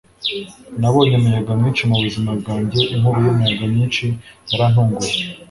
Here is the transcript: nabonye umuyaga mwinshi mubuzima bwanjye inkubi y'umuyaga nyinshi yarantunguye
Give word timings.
nabonye 0.79 1.13
umuyaga 1.17 1.51
mwinshi 1.59 1.83
mubuzima 1.89 2.29
bwanjye 2.39 2.77
inkubi 2.93 3.19
y'umuyaga 3.25 3.65
nyinshi 3.75 4.05
yarantunguye 4.49 5.19